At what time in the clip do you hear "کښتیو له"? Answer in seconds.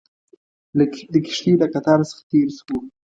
1.25-1.67